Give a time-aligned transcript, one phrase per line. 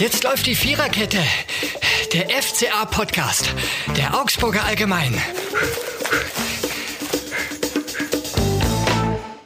[0.00, 1.18] Jetzt läuft die Viererkette.
[2.14, 3.54] Der FCA-Podcast.
[3.98, 5.12] Der Augsburger Allgemein.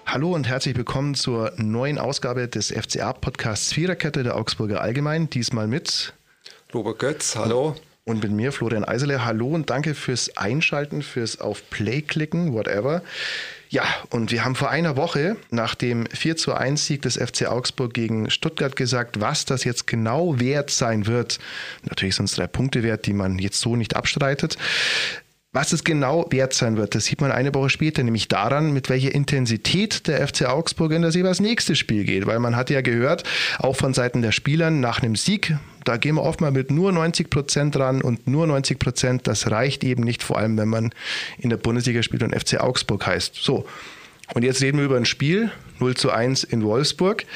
[0.06, 5.28] Hallo und herzlich willkommen zur neuen Ausgabe des FCA-Podcasts Viererkette der Augsburger Allgemein.
[5.28, 6.14] Diesmal mit
[6.72, 7.74] Robert Götz, hallo.
[8.04, 9.24] Und mit mir, Florian Eisele.
[9.24, 13.02] Hallo und danke fürs Einschalten, fürs auf Play klicken, whatever.
[13.71, 17.46] Ja, und wir haben vor einer Woche nach dem 4 zu 1 Sieg des FC
[17.46, 21.38] Augsburg gegen Stuttgart gesagt, was das jetzt genau wert sein wird.
[21.82, 24.56] Natürlich sind es drei Punkte wert, die man jetzt so nicht abstreitet.
[25.54, 28.88] Was es genau wert sein wird, das sieht man eine Woche später, nämlich daran, mit
[28.88, 32.26] welcher Intensität der FC Augsburg in das jeweils nächste Spiel geht.
[32.26, 33.22] Weil man hat ja gehört,
[33.60, 36.90] auch von Seiten der Spieler, nach einem Sieg, da gehen wir oft mal mit nur
[36.90, 40.90] 90 Prozent ran und nur 90 Prozent, das reicht eben nicht, vor allem wenn man
[41.38, 43.36] in der Bundesliga spielt und FC Augsburg heißt.
[43.36, 43.64] So.
[44.34, 47.26] Und jetzt reden wir über ein Spiel, 0 zu 1 in Wolfsburg.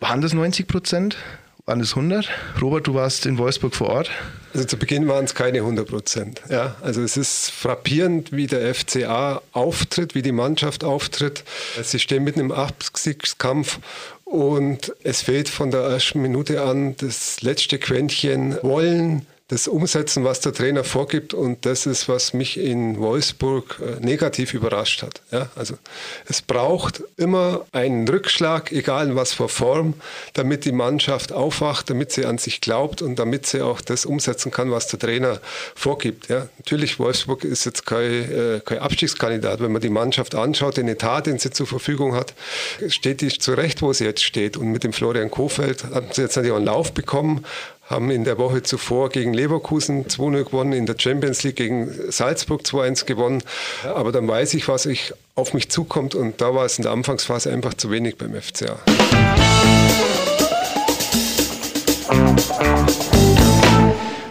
[0.00, 1.16] Waren das 90 Prozent?
[1.66, 2.28] waren es 100?
[2.62, 4.10] Robert, du warst in Wolfsburg vor Ort.
[4.56, 6.40] Also zu Beginn waren es keine 100 Prozent.
[6.48, 11.44] Ja, also es ist frappierend, wie der FCA auftritt, wie die Mannschaft auftritt.
[11.82, 13.80] Sie stehen mitten im Abstiegskampf
[14.24, 20.40] und es fehlt von der ersten Minute an das letzte Quäntchen Wollen, das umsetzen, was
[20.40, 21.32] der Trainer vorgibt.
[21.32, 25.22] Und das ist, was mich in Wolfsburg äh, negativ überrascht hat.
[25.30, 25.74] Ja, also
[26.26, 29.94] es braucht immer einen Rückschlag, egal in was für Form,
[30.34, 34.50] damit die Mannschaft aufwacht, damit sie an sich glaubt und damit sie auch das umsetzen
[34.50, 35.40] kann, was der Trainer
[35.76, 36.28] vorgibt.
[36.28, 39.60] Ja, natürlich, Wolfsburg ist jetzt kein, äh, kein Abstiegskandidat.
[39.60, 42.34] Wenn man die Mannschaft anschaut, den Etat, den sie zur Verfügung hat,
[42.88, 44.56] steht die zurecht, wo sie jetzt steht.
[44.56, 47.44] Und mit dem Florian Kofeld haben sie jetzt natürlich auch einen Lauf bekommen,
[47.86, 52.62] haben in der Woche zuvor gegen Leverkusen 2-0 gewonnen, in der Champions League gegen Salzburg
[52.62, 53.42] 2-1 gewonnen.
[53.84, 56.92] Aber dann weiß ich, was ich auf mich zukommt und da war es in der
[56.92, 58.78] Anfangsphase einfach zu wenig beim FCA.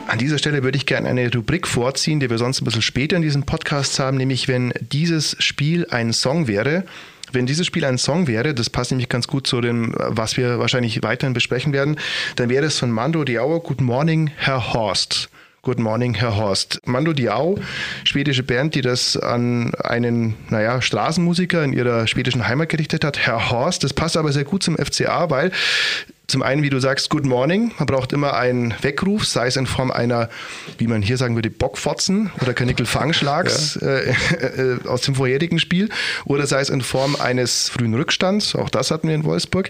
[0.08, 3.18] An dieser Stelle würde ich gerne eine Rubrik vorziehen, die wir sonst ein bisschen später
[3.18, 6.86] in diesem Podcast haben, nämlich wenn dieses Spiel ein Song wäre,
[7.32, 10.60] wenn dieses Spiel ein Song wäre, das passt nämlich ganz gut zu dem, was wir
[10.60, 11.98] wahrscheinlich weiterhin besprechen werden,
[12.36, 15.30] dann wäre es von Mando Diao Good Morning, Herr Horst.
[15.66, 16.80] Good Morning, Herr Horst.
[16.86, 17.58] Mando Diao,
[18.04, 23.18] schwedische Band, die das an einen, naja, Straßenmusiker in ihrer schwedischen Heimat gerichtet hat.
[23.18, 25.52] Herr Horst, das passt aber sehr gut zum FCA, weil
[26.28, 27.72] zum einen, wie du sagst, Good Morning.
[27.78, 30.30] Man braucht immer einen Weckruf, sei es in Form einer,
[30.78, 33.88] wie man hier sagen würde, Bockfotzen oder Kanickel-Fangschlags ja.
[33.88, 34.10] äh,
[34.76, 35.90] äh, aus dem vorherigen Spiel
[36.26, 38.56] oder sei es in Form eines frühen Rückstands.
[38.56, 39.70] Auch das hatten wir in Wolfsburg.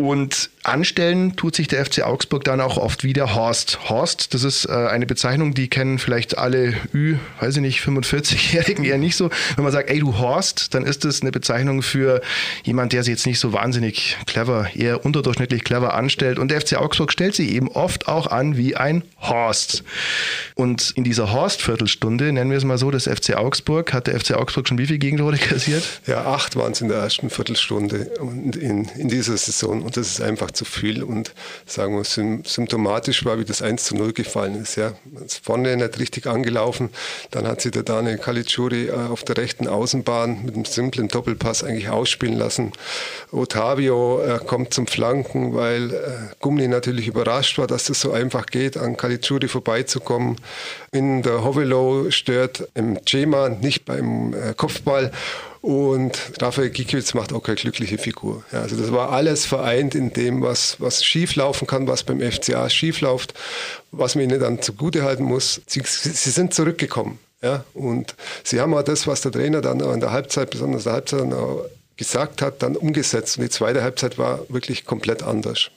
[0.00, 3.88] Und anstellen tut sich der FC Augsburg dann auch oft wieder Horst.
[3.88, 8.84] Horst, das ist äh, eine Bezeichnung, die kennen vielleicht alle Ü, weiß ich nicht, 45-Jährigen
[8.84, 9.28] eher nicht so.
[9.56, 12.20] Wenn man sagt, ey du Horst, dann ist das eine Bezeichnung für
[12.62, 16.38] jemand, der sich jetzt nicht so wahnsinnig clever, eher unterdurchschnittlich clever anstellt.
[16.38, 19.82] Und der FC Augsburg stellt sich eben oft auch an wie ein Horst.
[20.54, 24.34] Und in dieser Horst-Viertelstunde, nennen wir es mal so, des FC Augsburg, hat der FC
[24.34, 25.82] Augsburg schon wie viele Gegentore kassiert?
[26.06, 28.12] Ja, acht waren es in der ersten Viertelstunde
[28.60, 29.87] in, in dieser Saison.
[29.88, 31.02] Und das ist einfach zu viel.
[31.02, 31.32] Und
[31.64, 34.76] sagen wir, symptomatisch war, wie das 1 zu 0 gefallen ist.
[34.76, 34.92] Ja.
[35.42, 36.90] Vorne nicht richtig angelaufen.
[37.30, 41.64] Dann hat sie der Daniel Caligiuri äh, auf der rechten Außenbahn mit einem simplen Doppelpass
[41.64, 42.72] eigentlich ausspielen lassen.
[43.32, 48.44] Otavio äh, kommt zum Flanken, weil äh, Gumni natürlich überrascht war, dass das so einfach
[48.44, 50.36] geht, an Caligiuri vorbeizukommen.
[50.92, 55.12] In der Hovelo stört im Cema nicht beim äh, Kopfball.
[55.60, 58.44] Und Raphael Gikiewicz macht auch keine glückliche Figur.
[58.52, 62.20] Ja, also das war alles vereint in dem, was, was schief laufen kann, was beim
[62.20, 63.34] FCA schief läuft,
[63.90, 65.60] was man ihnen dann zugute halten muss.
[65.66, 67.18] Sie, sie sind zurückgekommen.
[67.42, 70.84] Ja, und sie haben auch das, was der Trainer dann in der Halbzeit, besonders in
[70.86, 71.32] der Halbzeit
[71.98, 73.36] gesagt hat, dann umgesetzt.
[73.36, 75.70] Und die zweite Halbzeit war wirklich komplett anders.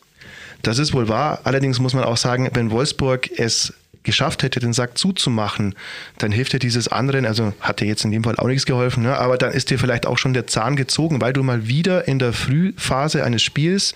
[0.62, 1.42] Das ist wohl wahr.
[1.44, 3.74] Allerdings muss man auch sagen, wenn Wolfsburg es
[4.04, 5.76] geschafft hätte, den Sack zuzumachen,
[6.18, 9.04] dann hilft dir dieses Anrennen, also hat dir jetzt in dem Fall auch nichts geholfen,
[9.04, 9.18] ne?
[9.18, 12.20] aber dann ist dir vielleicht auch schon der Zahn gezogen, weil du mal wieder in
[12.20, 13.94] der Frühphase eines Spiels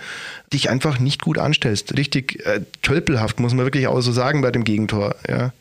[0.54, 1.98] dich einfach nicht gut anstellst.
[1.98, 5.16] Richtig äh, tölpelhaft, muss man wirklich auch so sagen bei dem Gegentor.
[5.28, 5.52] Ja.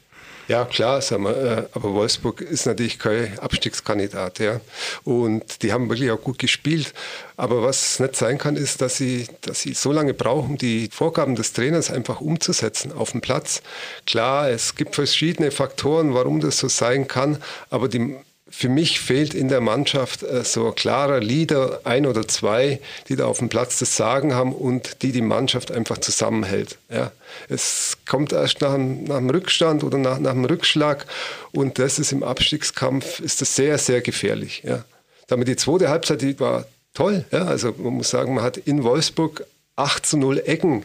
[0.46, 4.38] Ja, klar, sagen wir, äh, aber Wolfsburg ist natürlich kein Abstiegskandidat.
[4.41, 4.61] Ja.
[5.05, 6.93] Und die haben wirklich auch gut gespielt.
[7.37, 11.35] Aber was nicht sein kann, ist, dass sie, dass sie so lange brauchen, die Vorgaben
[11.35, 13.62] des Trainers einfach umzusetzen auf dem Platz.
[14.06, 17.38] Klar, es gibt verschiedene Faktoren, warum das so sein kann,
[17.70, 18.17] aber die
[18.56, 22.79] für mich fehlt in der Mannschaft äh, so klarer Leader, ein oder zwei,
[23.09, 26.79] die da auf dem Platz das Sagen haben und die die Mannschaft einfach zusammenhält.
[26.89, 27.11] Ja.
[27.49, 31.05] Es kommt erst nach einem, nach einem Rückstand oder nach, nach, einem Rückschlag
[31.51, 34.62] und das ist im Abstiegskampf ist das sehr, sehr gefährlich.
[34.65, 34.85] Ja.
[35.27, 36.65] Damit die zweite Halbzeit, die war
[36.95, 37.25] toll.
[37.33, 37.47] Ja.
[37.47, 40.85] Also man muss sagen, man hat in Wolfsburg 8 zu 0 Ecken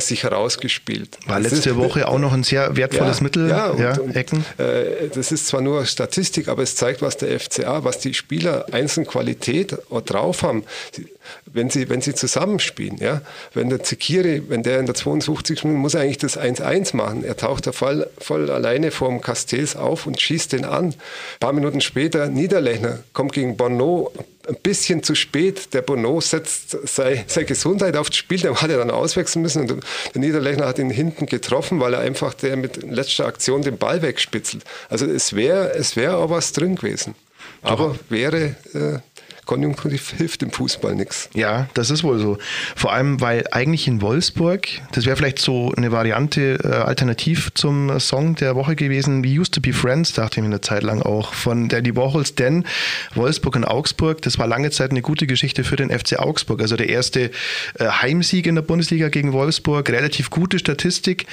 [0.00, 1.18] sich herausgespielt.
[1.26, 3.98] War das letzte ist, Woche auch noch ein sehr wertvolles ja, Mittel, ja, und, ja,
[3.98, 4.44] und, Ecken.
[4.58, 8.66] Äh, das ist zwar nur Statistik, aber es zeigt, was der FCA, was die Spieler
[8.72, 9.76] einzeln Qualität
[10.06, 10.64] drauf haben
[11.46, 12.98] wenn sie, wenn sie zusammenspielen.
[12.98, 13.22] Ja?
[13.52, 15.64] Wenn der Zekiri, wenn der in der 52.
[15.64, 17.24] Minute muss er eigentlich das 1-1 machen.
[17.24, 20.86] Er taucht da voll, voll alleine vorm Castells auf und schießt den an.
[20.86, 20.94] Ein
[21.40, 24.12] paar Minuten später, Niederlechner kommt gegen Bono
[24.48, 25.72] ein bisschen zu spät.
[25.72, 29.70] Der Bono setzt seine, seine Gesundheit aufs Spiel, der hat er dann auswechseln müssen.
[29.70, 29.84] Und
[30.14, 34.02] der Niederlechner hat ihn hinten getroffen, weil er einfach der mit letzter Aktion den Ball
[34.02, 34.64] wegspitzelt.
[34.88, 37.14] Also es wäre es wär auch was drin gewesen.
[37.62, 38.98] Aber wäre äh,
[39.44, 41.28] konjunktiv hilft dem Fußball nichts.
[41.34, 42.38] Ja, das ist wohl so.
[42.76, 47.98] Vor allem, weil eigentlich in Wolfsburg, das wäre vielleicht so eine Variante äh, alternativ zum
[48.00, 51.02] Song der Woche gewesen, We Used to Be Friends, dachte ich mir eine Zeit lang
[51.02, 52.64] auch, von Danny Warhols, denn
[53.14, 56.60] Wolfsburg und Augsburg, das war lange Zeit eine gute Geschichte für den FC Augsburg.
[56.60, 57.30] Also der erste
[57.78, 61.26] äh, Heimsieg in der Bundesliga gegen Wolfsburg, relativ gute Statistik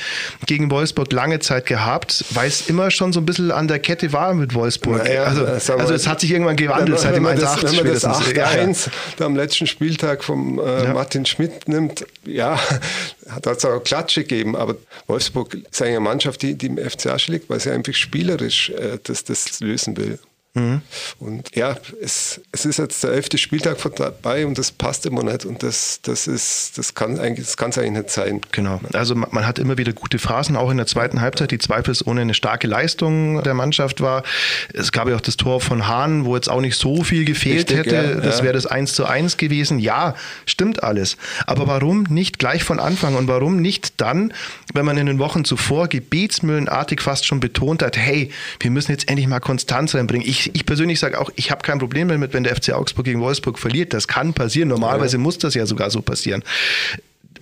[0.46, 4.14] gegen Wolfsburg lange Zeit gehabt, weil es immer schon so ein bisschen an der Kette
[4.14, 5.04] war mit Wolfsburg.
[5.04, 8.90] Naja, also, also es hat sich irgendwann gewandelt seit dem 1-8 das 8-1
[9.20, 10.94] ja, am letzten Spieltag vom äh, ja.
[10.94, 12.60] Martin Schmidt nimmt, ja,
[13.30, 14.76] hat es auch Klatsche gegeben, aber
[15.08, 19.24] Wolfsburg ist eine Mannschaft, die, die im FCA schlägt, weil sie einfach spielerisch äh, das,
[19.24, 20.20] das lösen will.
[20.54, 20.82] Mhm.
[21.20, 25.46] Und ja, es, es ist jetzt der elfte Spieltag vorbei und das passt immer nicht.
[25.46, 28.42] Und das, das ist, das kann eigentlich, das kann es eigentlich nicht sein.
[28.52, 28.82] Genau.
[28.92, 32.22] Also man, man, hat immer wieder gute Phasen, auch in der zweiten Halbzeit, die zweifelsohne
[32.22, 34.24] eine starke Leistung der Mannschaft war.
[34.74, 37.72] Es gab ja auch das Tor von Hahn, wo jetzt auch nicht so viel gefehlt
[37.72, 37.96] Richtig, hätte.
[37.96, 39.80] Ja, das wäre das 1 zu 1 gewesen.
[39.80, 40.16] Ja,
[40.46, 41.16] stimmt alles.
[41.48, 44.34] Aber warum nicht gleich von Anfang und warum nicht dann,
[44.74, 49.08] wenn man in den Wochen zuvor gebetsmühlenartig fast schon betont hat, hey, wir müssen jetzt
[49.08, 50.28] endlich mal Konstanz reinbringen.
[50.28, 53.06] Ich ich, ich persönlich sage auch, ich habe kein Problem damit, wenn der FC Augsburg
[53.06, 53.94] gegen Wolfsburg verliert.
[53.94, 54.70] Das kann passieren.
[54.70, 55.24] Normalerweise ja.
[55.24, 56.44] muss das ja sogar so passieren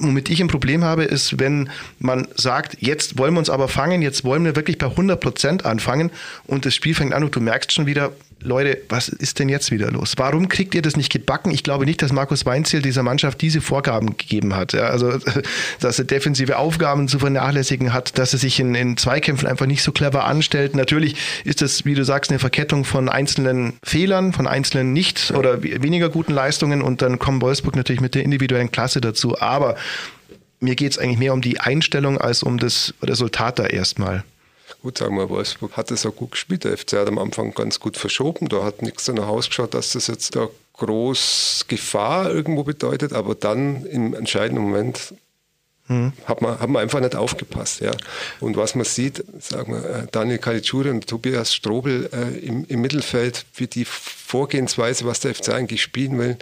[0.01, 1.69] womit ich ein Problem habe, ist, wenn
[1.99, 5.65] man sagt, jetzt wollen wir uns aber fangen, jetzt wollen wir wirklich bei 100 Prozent
[5.65, 6.09] anfangen
[6.47, 9.69] und das Spiel fängt an und du merkst schon wieder, Leute, was ist denn jetzt
[9.69, 10.13] wieder los?
[10.15, 11.51] Warum kriegt ihr das nicht gebacken?
[11.51, 14.71] Ich glaube nicht, dass Markus Weinziel dieser Mannschaft diese Vorgaben gegeben hat.
[14.71, 15.19] Ja, also,
[15.81, 19.83] dass er defensive Aufgaben zu vernachlässigen hat, dass er sich in, in Zweikämpfen einfach nicht
[19.83, 20.73] so clever anstellt.
[20.75, 25.61] Natürlich ist das, wie du sagst, eine Verkettung von einzelnen Fehlern, von einzelnen nicht oder
[25.61, 29.39] weniger guten Leistungen und dann kommt Wolfsburg natürlich mit der individuellen Klasse dazu.
[29.41, 29.75] Aber
[30.61, 34.23] mir geht es eigentlich mehr um die Einstellung als um das Resultat da erstmal
[34.81, 36.63] gut, sagen wir, Wolfsburg hat es auch gut gespielt.
[36.63, 38.49] Der FC hat am Anfang ganz gut verschoben.
[38.49, 43.85] Da hat nichts danach ausgeschaut, dass das jetzt da groß Gefahr irgendwo bedeutet, aber dann
[43.85, 45.13] im entscheidenden Moment
[45.89, 46.13] hm.
[46.25, 47.81] Hat, man, hat man einfach nicht aufgepasst.
[47.81, 47.91] Ja.
[48.39, 52.81] Und was man sieht, sagen wir, äh, Daniel Caligiuri und Tobias Strobel äh, im, im,
[52.81, 56.37] Mittelfeld, für die Vorgehensweise, was der FC eigentlich spielen will,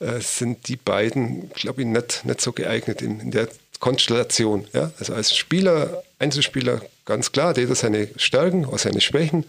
[0.00, 3.48] äh, sind die beiden, glaube ich, nicht, nicht so geeignet in, in der
[3.80, 4.66] Konstellation.
[4.72, 4.92] Ja?
[4.98, 9.44] Also als Spieler, Einzelspieler, ganz klar, der hat seine Stärken, auch seine Schwächen.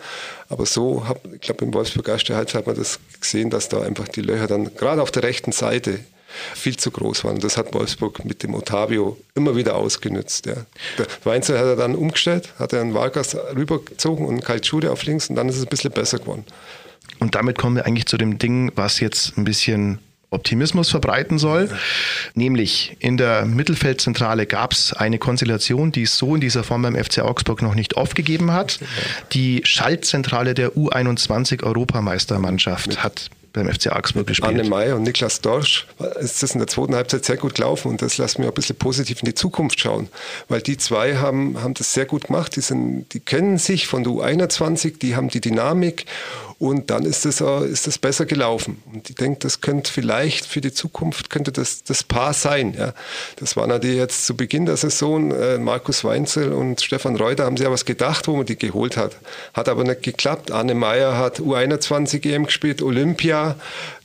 [0.49, 3.81] Aber so, hab, ich glaube, im Wolfsburg erste Halbzeit hat man das gesehen, dass da
[3.81, 5.99] einfach die Löcher dann gerade auf der rechten Seite
[6.55, 7.39] viel zu groß waren.
[7.39, 10.45] Das hat Wolfsburg mit dem Otavio immer wieder ausgenutzt.
[10.45, 10.65] Ja.
[10.97, 15.29] Der Weinzel hat er dann umgestellt, hat er einen Vargas rübergezogen und Kaltschude auf links
[15.29, 16.45] und dann ist es ein bisschen besser geworden.
[17.19, 19.99] Und damit kommen wir eigentlich zu dem Ding, was jetzt ein bisschen
[20.31, 21.69] Optimismus verbreiten soll.
[22.35, 26.95] Nämlich in der Mittelfeldzentrale gab es eine Konstellation, die es so in dieser Form beim
[26.95, 28.79] FC Augsburg noch nicht aufgegeben hat.
[29.33, 34.49] Die Schaltzentrale der U21-Europameistermannschaft hat beim FC Augsburg gespielt.
[34.49, 35.85] Anne Meyer und Niklas Dorsch
[36.19, 38.77] ist das in der zweiten Halbzeit sehr gut gelaufen und das lässt mich ein bisschen
[38.77, 40.07] positiv in die Zukunft schauen,
[40.47, 44.05] weil die zwei haben, haben das sehr gut gemacht, die, sind, die kennen sich von
[44.05, 46.05] der U21, die haben die Dynamik
[46.61, 48.83] und dann ist das, ist das besser gelaufen.
[48.93, 52.75] Und ich denke, das könnte vielleicht für die Zukunft könnte das, das Paar sein.
[52.77, 52.93] Ja.
[53.37, 57.57] Das waren natürlich jetzt zu Beginn der Saison, äh, Markus Weinzel und Stefan Reuter haben
[57.57, 59.17] sich ja was gedacht, wo man die geholt hat.
[59.55, 60.51] Hat aber nicht geklappt.
[60.51, 63.55] Arne Meyer hat U21 EM gespielt, Olympia.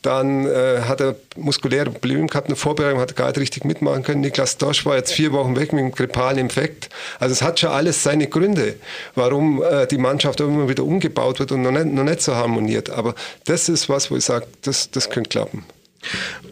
[0.07, 4.05] Dann äh, hat er muskuläre Probleme gehabt in der Vorbereitung, hat gar nicht richtig mitmachen
[4.05, 4.21] können.
[4.21, 6.91] Niklas Dosch war jetzt vier Wochen weg mit einem grippalen Infekt.
[7.19, 8.77] Also es hat schon alles seine Gründe,
[9.17, 12.89] warum äh, die Mannschaft immer wieder umgebaut wird und noch nicht, noch nicht so harmoniert.
[12.89, 15.65] Aber das ist was, wo ich sage, das, das könnte klappen.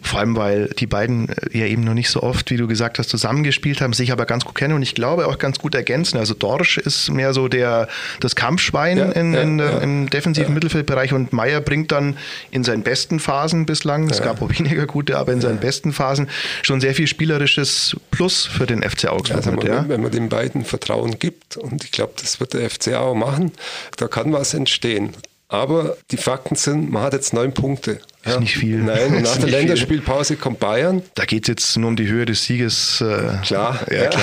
[0.02, 2.98] Vor allem, weil die beiden äh, ja eben noch nicht so oft, wie du gesagt
[2.98, 6.18] hast, zusammengespielt haben, sich aber ganz gut kennen und ich glaube auch ganz gut ergänzen.
[6.18, 7.88] Also Dorsch ist mehr so der,
[8.20, 10.54] das Kampfschwein ja, in, in, ja, im defensiven ja.
[10.54, 12.16] Mittelfeldbereich und Meier bringt dann
[12.50, 16.28] in seinen besten Phasen bislang, es gab auch weniger gute, aber in seinen besten Phasen
[16.62, 19.36] schon sehr viel spielerisches Plus für den FC Augsburg.
[19.36, 22.68] Also mit, wenn, wenn man den beiden Vertrauen gibt und ich glaube, das wird der
[22.68, 23.52] FC auch machen,
[23.96, 25.14] da kann was entstehen.
[25.54, 28.00] Aber die Fakten sind, man hat jetzt neun Punkte.
[28.24, 28.78] Ist nicht viel.
[28.78, 31.02] Nein, und nach der Länderspielpause kommt Bayern.
[31.14, 33.00] Da geht es jetzt nur um die Höhe des Sieges.
[33.00, 33.78] Äh, klar.
[33.88, 34.08] Ja, ja.
[34.08, 34.22] klar.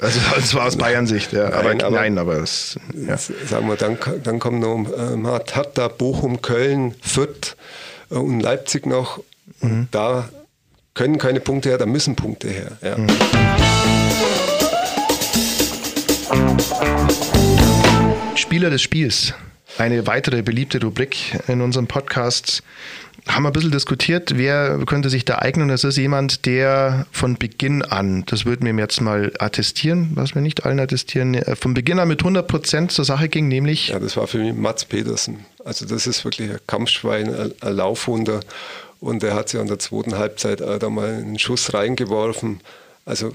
[0.00, 1.46] Also das war aus Bayern-Sicht, ja.
[1.46, 3.16] Aber nein, aber, nein, aber es, ja.
[3.16, 7.56] sagen wir, dann, dann kommen noch, äh, man hat Hertha, Bochum, Köln, Fürth
[8.12, 9.20] äh, und Leipzig noch.
[9.60, 9.88] Mhm.
[9.90, 10.28] Da
[10.94, 12.78] können keine Punkte her, da müssen Punkte her.
[12.82, 12.98] Ja.
[12.98, 13.08] Mhm.
[18.36, 19.34] Spieler des Spiels.
[19.78, 22.64] Eine weitere beliebte Rubrik in unserem Podcast.
[23.28, 25.68] Haben wir ein bisschen diskutiert, wer könnte sich da eignen.
[25.68, 30.42] Das ist jemand, der von Beginn an, das würden wir jetzt mal attestieren, was wir
[30.42, 33.90] nicht allen attestieren, äh, von Beginn an mit 100 Prozent zur Sache ging, nämlich.
[33.90, 35.46] Ja, das war für mich Mats Petersen.
[35.64, 38.40] Also, das ist wirklich ein Kampfschwein, ein Laufhunder.
[38.98, 42.62] Und er hat sich an der zweiten Halbzeit da mal einen Schuss reingeworfen.
[43.04, 43.32] Also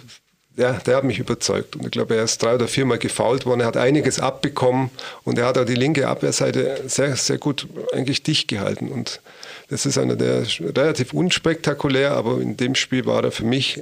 [0.55, 1.75] ja, der hat mich überzeugt.
[1.75, 3.61] Und ich glaube, er ist drei oder viermal gefault worden.
[3.61, 4.91] Er hat einiges abbekommen
[5.23, 8.89] und er hat auch die linke Abwehrseite sehr, sehr gut eigentlich dicht gehalten.
[8.89, 9.21] Und
[9.69, 13.81] das ist einer, der relativ unspektakulär, aber in dem Spiel war er für mich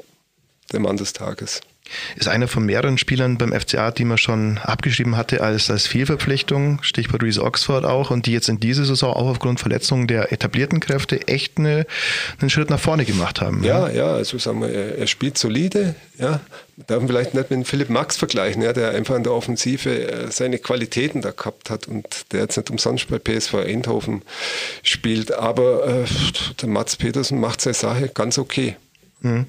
[0.71, 1.61] der Mann des Tages.
[2.15, 6.81] Ist einer von mehreren Spielern beim FCA, die man schon abgeschrieben hatte als, als Fehlverpflichtung,
[6.83, 10.79] Stichwort Reese Oxford auch, und die jetzt in dieser Saison auch aufgrund Verletzungen der etablierten
[10.79, 11.85] Kräfte echt eine,
[12.39, 13.63] einen Schritt nach vorne gemacht haben.
[13.63, 16.39] Ja, ja, ja also sagen wir, er, er spielt solide, ja.
[16.87, 20.31] Darf man vielleicht nicht mit Philipp Max vergleichen, ja, der einfach in der Offensive äh,
[20.31, 24.23] seine Qualitäten da gehabt hat und der jetzt nicht umsonst bei PSV Eindhoven
[24.81, 25.31] spielt.
[25.31, 26.05] Aber äh,
[26.61, 28.77] der Mats Petersen macht seine Sache ganz okay.
[29.19, 29.45] Mhm.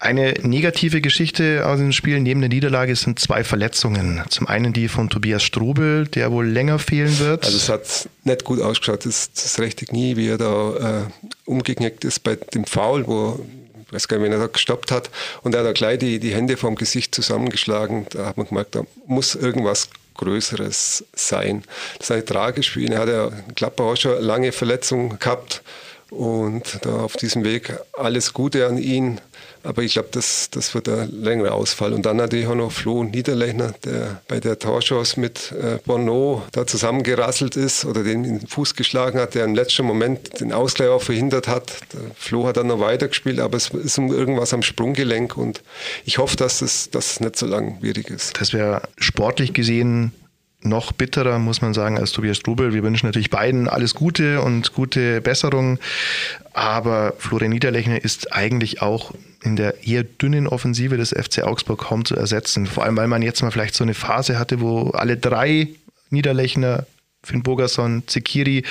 [0.00, 4.22] Eine negative Geschichte aus dem Spiel neben der Niederlage sind zwei Verletzungen.
[4.28, 7.44] Zum einen die von Tobias Strobel, der wohl länger fehlen wird.
[7.44, 11.02] Also es hat nicht gut ausgeschaut, das, das rechte Knie, wie er da äh,
[11.46, 13.44] umgeknickt ist bei dem Foul, wo
[13.88, 15.10] ich weiß gar nicht, wenn er da gestoppt hat.
[15.42, 18.06] Und er hat da gleich die, die Hände vom Gesicht zusammengeschlagen.
[18.10, 19.88] Da hat man gemerkt, da muss irgendwas
[20.18, 21.64] Größeres sein.
[21.96, 22.92] Das ist eigentlich tragisch für ihn.
[22.92, 25.62] Er hat ja in Klapper auch schon lange Verletzungen gehabt.
[26.10, 29.20] Und da auf diesem Weg alles Gute an ihn.
[29.62, 31.92] Aber ich glaube, das, das wird ein längerer Ausfall.
[31.92, 36.66] Und dann natürlich auch noch Flo Niederlechner, der bei der Torchance mit äh, Bono da
[36.66, 40.88] zusammengerasselt ist oder den in den Fuß geschlagen hat, der im letzten Moment den Ausgleich
[40.88, 41.72] auch verhindert hat.
[41.92, 45.62] Der Flo hat dann noch weitergespielt, aber es ist um irgendwas am Sprunggelenk und
[46.06, 48.40] ich hoffe, dass es, dass es nicht so langwierig ist.
[48.40, 50.12] Das wäre sportlich gesehen
[50.68, 52.72] noch bitterer, muss man sagen, als Tobias Strubel.
[52.72, 55.78] Wir wünschen natürlich beiden alles Gute und gute Besserung.
[56.52, 62.04] Aber Florian Niederlechner ist eigentlich auch in der eher dünnen Offensive des FC Augsburg kaum
[62.04, 62.66] zu ersetzen.
[62.66, 65.68] Vor allem, weil man jetzt mal vielleicht so eine Phase hatte, wo alle drei
[66.10, 66.86] Niederlechner
[67.22, 68.64] Finn Bogerson, Zekiri,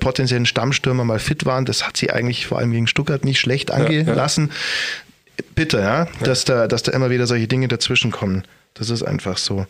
[0.00, 1.64] potenziellen Stammstürmer mal fit waren.
[1.64, 4.48] Das hat sie eigentlich vor allem gegen Stuttgart nicht schlecht angelassen.
[4.48, 5.44] Ja, ja.
[5.54, 8.44] Bitte, ja, dass, da, dass da immer wieder solche Dinge dazwischenkommen.
[8.74, 9.66] Das ist einfach so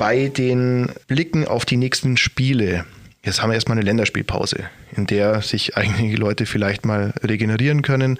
[0.00, 2.86] bei den Blicken auf die nächsten Spiele.
[3.22, 4.64] Jetzt haben wir erstmal eine Länderspielpause,
[4.96, 8.18] in der sich einige Leute vielleicht mal regenerieren können.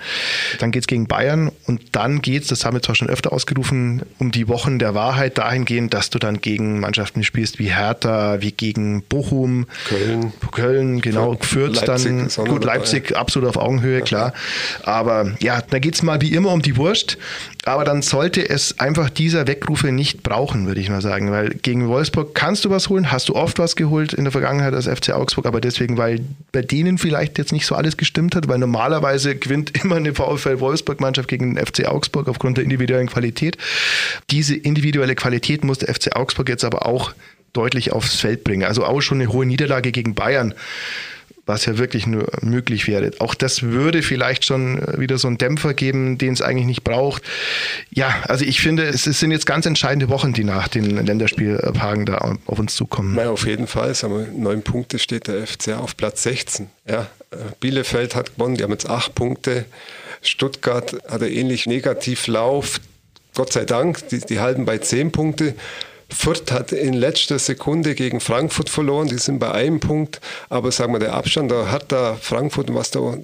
[0.59, 3.33] Dann geht es gegen Bayern und dann geht es, das haben wir zwar schon öfter
[3.33, 8.43] ausgerufen, um die Wochen der Wahrheit dahingehend, dass du dann gegen Mannschaften spielst wie Hertha,
[8.43, 14.35] wie gegen Bochum, Köln, Köln genau, Fürth dann, gut, Leipzig absolut auf Augenhöhe, klar.
[14.83, 17.17] Aber ja, da geht es mal wie immer um die Wurst.
[17.65, 21.31] Aber dann sollte es einfach dieser Weckrufe nicht brauchen, würde ich mal sagen.
[21.31, 24.73] Weil gegen Wolfsburg kannst du was holen, hast du oft was geholt in der Vergangenheit
[24.73, 26.21] als FC Augsburg, aber deswegen, weil
[26.53, 30.61] bei denen vielleicht jetzt nicht so alles gestimmt hat, weil normalerweise gewinnt immer eine VfL
[30.61, 33.59] Wolfsburg-Mannschaft gegen den FC Augsburg aufgrund der individuellen Qualität.
[34.31, 37.13] Diese individuelle Qualität muss der FC Augsburg jetzt aber auch
[37.53, 38.65] deutlich aufs Feld bringen.
[38.65, 40.55] Also auch schon eine hohe Niederlage gegen Bayern
[41.47, 43.11] was ja wirklich nur möglich wäre.
[43.19, 47.23] Auch das würde vielleicht schon wieder so einen Dämpfer geben, den es eigentlich nicht braucht.
[47.91, 52.37] Ja, also ich finde, es sind jetzt ganz entscheidende Wochen, die nach den Länderspieltagen da
[52.47, 53.17] auf uns zukommen.
[53.17, 53.95] Ja, auf jeden Fall.
[53.95, 56.69] Sagen wir, neun Punkte steht der FCA auf Platz 16.
[56.89, 57.09] Ja,
[57.61, 59.65] Bielefeld hat gewonnen, die haben jetzt acht Punkte.
[60.23, 62.81] Stuttgart hat einen ähnlich Negativlauf.
[63.35, 65.55] Gott sei Dank, die, die halten bei zehn Punkte.
[66.11, 70.93] Fürth hat in letzter Sekunde gegen Frankfurt verloren, die sind bei einem Punkt, aber sagen
[70.93, 73.15] wir, der Abstand, da hat da Frankfurt, was da,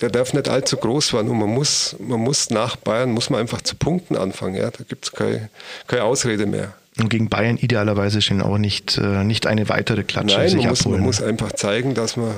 [0.00, 3.40] der darf nicht allzu groß werden und man muss, man muss nach Bayern, muss man
[3.40, 5.48] einfach zu Punkten anfangen, ja, da gibt es keine,
[5.86, 6.74] keine Ausrede mehr.
[6.98, 10.74] Und gegen Bayern idealerweise schon auch nicht, äh, nicht eine weitere Klatsche Nein, sich man
[10.74, 11.00] abholen.
[11.02, 12.32] Muss, man muss einfach zeigen, dass man,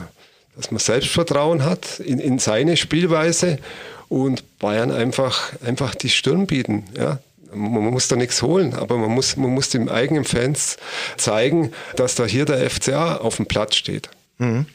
[0.56, 3.58] dass man Selbstvertrauen hat in, in seine Spielweise
[4.08, 6.84] und Bayern einfach, einfach die Stirn bieten.
[6.96, 7.18] Ja
[7.54, 10.76] man muss da nichts holen, aber man muss, man muss den eigenen Fans
[11.16, 14.08] zeigen, dass da hier der FCA auf dem Platz steht.
[14.38, 14.66] Mhm.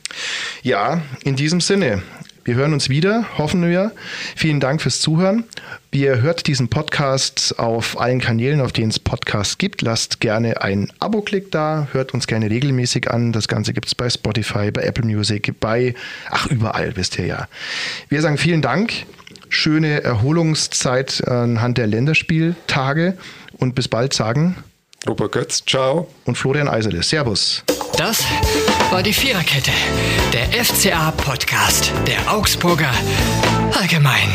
[0.63, 2.01] Ja, in diesem Sinne.
[2.43, 3.91] Wir hören uns wieder, hoffen wir.
[4.35, 5.43] Vielen Dank fürs Zuhören.
[5.91, 9.83] Ihr hört diesen Podcast auf allen Kanälen, auf denen es Podcasts gibt.
[9.83, 13.31] Lasst gerne einen Abo-Klick da, hört uns gerne regelmäßig an.
[13.31, 15.93] Das Ganze gibt es bei Spotify, bei Apple Music, bei,
[16.31, 17.47] ach, überall, wisst ihr ja.
[18.09, 19.05] Wir sagen vielen Dank,
[19.51, 23.17] schöne Erholungszeit anhand der Länderspieltage
[23.57, 24.55] und bis bald sagen
[25.07, 26.07] Robert Götz, ciao.
[26.25, 27.63] Und Florian Eiserle, servus.
[27.97, 28.23] Das
[28.91, 29.71] war die Viererkette,
[30.31, 32.91] der FCA-Podcast der Augsburger
[33.73, 34.29] Allgemein.